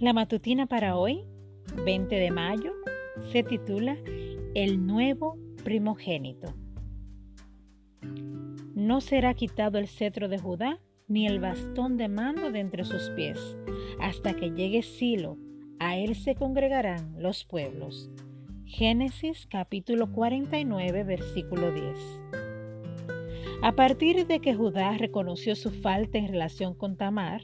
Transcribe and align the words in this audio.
La 0.00 0.12
matutina 0.12 0.66
para 0.66 0.96
hoy, 0.96 1.24
20 1.84 2.14
de 2.14 2.30
mayo, 2.30 2.72
se 3.32 3.42
titula 3.42 3.96
El 4.54 4.86
nuevo 4.86 5.36
primogénito. 5.64 6.54
No 8.76 9.00
será 9.00 9.34
quitado 9.34 9.76
el 9.78 9.88
cetro 9.88 10.28
de 10.28 10.38
Judá 10.38 10.78
ni 11.08 11.26
el 11.26 11.40
bastón 11.40 11.96
de 11.96 12.06
mando 12.06 12.52
de 12.52 12.60
entre 12.60 12.84
sus 12.84 13.10
pies, 13.16 13.58
hasta 13.98 14.34
que 14.34 14.52
llegue 14.52 14.82
Silo, 14.82 15.36
a 15.80 15.96
él 15.96 16.14
se 16.14 16.36
congregarán 16.36 17.20
los 17.20 17.44
pueblos. 17.44 18.08
Génesis 18.66 19.48
capítulo 19.50 20.12
49, 20.12 21.02
versículo 21.02 21.72
10. 21.72 21.98
A 23.62 23.72
partir 23.72 24.28
de 24.28 24.38
que 24.38 24.54
Judá 24.54 24.96
reconoció 24.96 25.56
su 25.56 25.72
falta 25.72 26.18
en 26.18 26.28
relación 26.28 26.74
con 26.74 26.96
Tamar, 26.96 27.42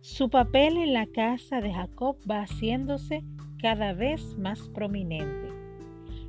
su 0.00 0.30
papel 0.30 0.78
en 0.78 0.94
la 0.94 1.06
casa 1.06 1.60
de 1.60 1.74
Jacob 1.74 2.16
va 2.28 2.42
haciéndose 2.42 3.22
cada 3.60 3.92
vez 3.92 4.38
más 4.38 4.70
prominente. 4.70 5.48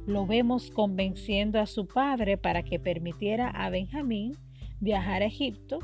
Lo 0.06 0.26
vemos 0.26 0.72
convenciendo 0.72 1.58
a 1.58 1.66
su 1.66 1.88
padre 1.88 2.38
para 2.38 2.64
que 2.64 2.80
permitiera 2.80 3.50
a 3.50 3.70
Benjamín 3.70 4.34
viajar 4.82 5.22
a 5.22 5.28
Egipto, 5.28 5.80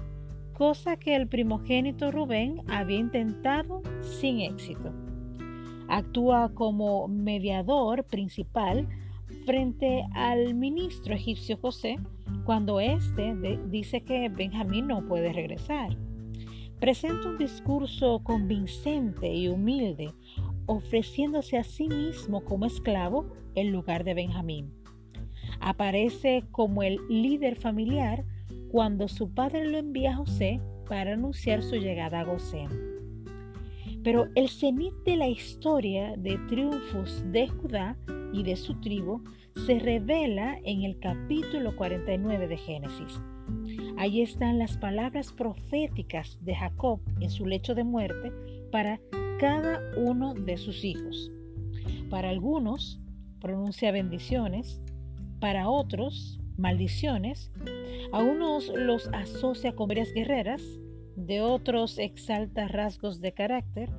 cosa 0.54 0.98
que 0.98 1.16
el 1.16 1.30
primogénito 1.30 2.12
Rubén 2.12 2.62
había 2.68 2.98
intentado 2.98 3.82
sin 4.02 4.42
éxito. 4.42 4.92
Actúa 5.88 6.52
como 6.54 7.08
mediador 7.08 8.04
principal 8.04 8.86
frente 9.46 10.04
al 10.14 10.56
ministro 10.56 11.16
egipcio 11.16 11.58
José 11.62 11.98
cuando 12.44 12.82
éste 12.82 13.34
dice 13.70 14.02
que 14.02 14.28
Benjamín 14.28 14.88
no 14.88 15.06
puede 15.06 15.32
regresar 15.32 15.96
presenta 16.80 17.30
un 17.30 17.38
discurso 17.38 18.22
convincente 18.24 19.34
y 19.34 19.48
humilde, 19.48 20.14
ofreciéndose 20.66 21.58
a 21.58 21.64
sí 21.64 21.88
mismo 21.88 22.44
como 22.44 22.66
esclavo 22.66 23.28
en 23.56 23.72
lugar 23.72 24.04
de 24.04 24.14
Benjamín. 24.14 24.74
Aparece 25.60 26.44
como 26.52 26.84
el 26.84 27.00
líder 27.10 27.56
familiar 27.56 28.26
cuando 28.70 29.08
su 29.08 29.34
padre 29.34 29.68
lo 29.68 29.78
envía 29.78 30.12
a 30.12 30.18
José 30.18 30.62
para 30.88 31.14
anunciar 31.14 31.64
su 31.64 31.76
llegada 31.76 32.20
a 32.20 32.24
Gosén. 32.24 32.70
Pero 34.04 34.28
el 34.36 34.50
cenit 34.50 34.94
de 35.06 35.18
la 35.18 35.28
historia 35.28 36.16
de 36.18 36.38
triunfos 36.48 37.24
de 37.32 37.48
Judá 37.48 37.98
y 38.32 38.44
de 38.44 38.56
su 38.56 38.80
tribu 38.80 39.24
se 39.66 39.80
revela 39.80 40.60
en 40.64 40.84
el 40.84 41.00
capítulo 41.00 41.76
49 41.76 42.48
de 42.48 42.58
Génesis. 42.58 43.22
Ahí 43.98 44.22
están 44.22 44.60
las 44.60 44.78
palabras 44.78 45.34
proféticas 45.34 46.38
de 46.42 46.56
Jacob 46.56 47.00
en 47.20 47.30
su 47.30 47.46
lecho 47.46 47.74
de 47.74 47.84
muerte 47.84 48.32
para 48.72 49.00
cada 49.40 49.82
uno 49.98 50.34
de 50.34 50.58
sus 50.58 50.84
hijos. 50.84 51.32
Para 52.10 52.30
algunos 52.30 53.00
pronuncia 53.42 53.92
bendiciones, 53.92 54.82
para 55.40 55.70
otros 55.70 56.40
maldiciones, 56.58 57.52
a 58.12 58.20
unos 58.20 58.72
los 58.76 59.08
asocia 59.10 59.76
con 59.76 59.88
varias 59.88 60.14
guerreras, 60.14 60.62
de 61.16 61.42
otros 61.42 61.98
exalta 61.98 62.68
rasgos 62.68 63.22
de 63.22 63.34
carácter, 63.34 63.90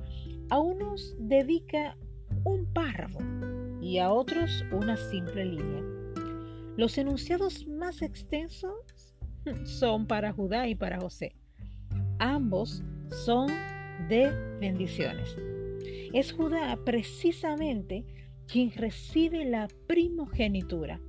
a 0.49 0.59
unos 0.59 1.15
dedica 1.19 1.97
un 2.45 2.65
párrafo 2.65 3.19
y 3.89 3.97
a 3.97 4.11
otros 4.13 4.63
una 4.71 4.95
simple 4.97 5.45
línea. 5.45 5.83
Los 6.77 6.99
enunciados 6.99 7.67
más 7.67 8.03
extensos 8.03 9.15
son 9.63 10.05
para 10.05 10.31
Judá 10.31 10.67
y 10.67 10.75
para 10.75 10.99
José. 10.99 11.35
Ambos 12.19 12.83
son 13.25 13.47
de 14.07 14.29
bendiciones. 14.59 15.35
Es 16.13 16.33
Judá 16.33 16.77
precisamente 16.85 18.05
quien 18.45 18.71
recibe 18.73 19.43
la 19.45 19.67
primogenitura. 19.87 21.01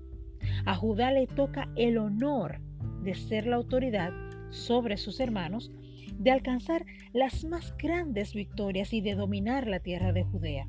A 0.64 0.74
Judá 0.74 1.12
le 1.12 1.26
toca 1.26 1.70
el 1.76 1.98
honor 1.98 2.60
de 3.02 3.14
ser 3.14 3.46
la 3.46 3.56
autoridad 3.56 4.10
sobre 4.48 4.96
sus 4.96 5.20
hermanos, 5.20 5.70
de 6.14 6.30
alcanzar 6.30 6.86
las 7.12 7.44
más 7.44 7.76
grandes 7.76 8.32
victorias 8.32 8.94
y 8.94 9.02
de 9.02 9.16
dominar 9.16 9.66
la 9.66 9.80
tierra 9.80 10.14
de 10.14 10.24
Judea. 10.24 10.66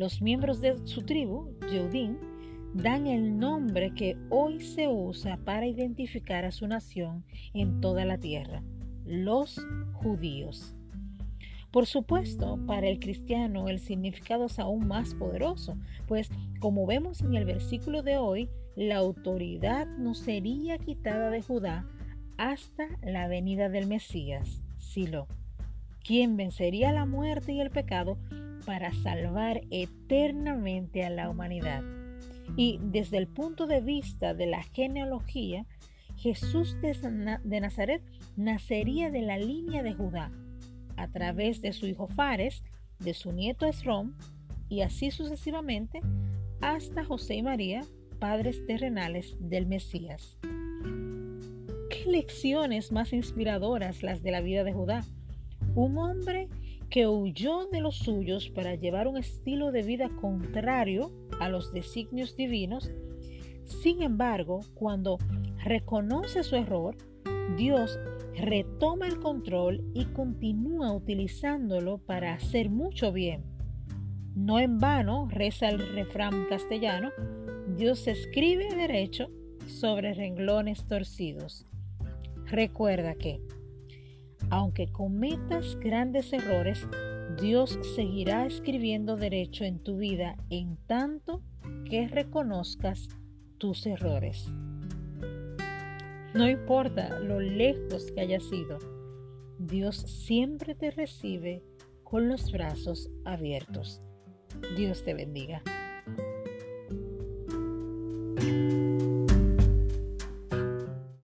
Los 0.00 0.22
miembros 0.22 0.62
de 0.62 0.78
su 0.86 1.02
tribu, 1.02 1.54
Yeudín, 1.70 2.16
dan 2.72 3.06
el 3.06 3.38
nombre 3.38 3.92
que 3.92 4.16
hoy 4.30 4.58
se 4.58 4.88
usa 4.88 5.36
para 5.44 5.66
identificar 5.66 6.46
a 6.46 6.52
su 6.52 6.66
nación 6.66 7.22
en 7.52 7.82
toda 7.82 8.06
la 8.06 8.16
tierra, 8.16 8.62
los 9.04 9.60
judíos. 9.92 10.74
Por 11.70 11.84
supuesto, 11.84 12.58
para 12.66 12.88
el 12.88 12.98
cristiano 12.98 13.68
el 13.68 13.78
significado 13.78 14.46
es 14.46 14.58
aún 14.58 14.88
más 14.88 15.14
poderoso, 15.14 15.76
pues 16.08 16.30
como 16.60 16.86
vemos 16.86 17.20
en 17.20 17.34
el 17.34 17.44
versículo 17.44 18.02
de 18.02 18.16
hoy, 18.16 18.48
la 18.76 18.96
autoridad 18.96 19.86
no 19.98 20.14
sería 20.14 20.78
quitada 20.78 21.28
de 21.28 21.42
Judá 21.42 21.86
hasta 22.38 22.86
la 23.02 23.28
venida 23.28 23.68
del 23.68 23.86
Mesías, 23.86 24.62
Silo, 24.78 25.26
quien 26.02 26.38
vencería 26.38 26.90
la 26.90 27.04
muerte 27.04 27.52
y 27.52 27.60
el 27.60 27.68
pecado 27.68 28.16
para 28.70 28.92
salvar 28.92 29.62
eternamente 29.70 31.04
a 31.04 31.10
la 31.10 31.28
humanidad. 31.28 31.82
Y 32.56 32.78
desde 32.80 33.18
el 33.18 33.26
punto 33.26 33.66
de 33.66 33.80
vista 33.80 34.32
de 34.32 34.46
la 34.46 34.62
genealogía, 34.62 35.66
Jesús 36.16 36.76
de 36.80 37.60
Nazaret 37.60 38.00
nacería 38.36 39.10
de 39.10 39.22
la 39.22 39.38
línea 39.38 39.82
de 39.82 39.92
Judá, 39.92 40.30
a 40.96 41.08
través 41.08 41.60
de 41.62 41.72
su 41.72 41.88
hijo 41.88 42.06
Fares, 42.06 42.62
de 43.00 43.12
su 43.12 43.32
nieto 43.32 43.66
Esrom, 43.66 44.14
y 44.68 44.82
así 44.82 45.10
sucesivamente 45.10 46.00
hasta 46.60 47.04
José 47.04 47.34
y 47.34 47.42
María, 47.42 47.80
padres 48.20 48.64
terrenales 48.66 49.36
del 49.40 49.66
Mesías. 49.66 50.38
¿Qué 51.90 52.04
lecciones 52.06 52.92
más 52.92 53.12
inspiradoras 53.12 54.04
las 54.04 54.22
de 54.22 54.30
la 54.30 54.40
vida 54.40 54.62
de 54.62 54.74
Judá? 54.74 55.04
Un 55.74 55.98
hombre 55.98 56.48
que 56.90 57.06
huyó 57.06 57.66
de 57.66 57.80
los 57.80 57.96
suyos 57.96 58.50
para 58.50 58.74
llevar 58.74 59.06
un 59.06 59.16
estilo 59.16 59.70
de 59.70 59.82
vida 59.82 60.10
contrario 60.20 61.12
a 61.38 61.48
los 61.48 61.72
designios 61.72 62.36
divinos, 62.36 62.90
sin 63.64 64.02
embargo, 64.02 64.60
cuando 64.74 65.18
reconoce 65.64 66.42
su 66.42 66.56
error, 66.56 66.96
Dios 67.56 67.98
retoma 68.34 69.06
el 69.06 69.20
control 69.20 69.84
y 69.94 70.06
continúa 70.06 70.92
utilizándolo 70.92 71.98
para 71.98 72.34
hacer 72.34 72.70
mucho 72.70 73.12
bien. 73.12 73.44
No 74.34 74.58
en 74.58 74.78
vano, 74.78 75.28
reza 75.30 75.68
el 75.68 75.94
refrán 75.94 76.46
castellano, 76.48 77.10
Dios 77.76 78.08
escribe 78.08 78.74
derecho 78.74 79.30
sobre 79.66 80.14
renglones 80.14 80.86
torcidos. 80.88 81.66
Recuerda 82.46 83.14
que 83.14 83.40
aunque 84.50 84.88
cometas 84.88 85.76
grandes 85.76 86.32
errores, 86.32 86.86
Dios 87.40 87.78
seguirá 87.94 88.46
escribiendo 88.46 89.16
derecho 89.16 89.64
en 89.64 89.78
tu 89.78 89.96
vida 89.96 90.36
en 90.50 90.76
tanto 90.86 91.42
que 91.88 92.08
reconozcas 92.08 93.08
tus 93.58 93.86
errores. 93.86 94.48
No 96.34 96.48
importa 96.48 97.18
lo 97.20 97.40
lejos 97.40 98.10
que 98.12 98.20
hayas 98.20 98.44
ido, 98.52 98.78
Dios 99.58 99.96
siempre 99.96 100.74
te 100.74 100.90
recibe 100.90 101.62
con 102.02 102.28
los 102.28 102.50
brazos 102.50 103.10
abiertos. 103.24 104.02
Dios 104.76 105.04
te 105.04 105.14
bendiga. 105.14 105.62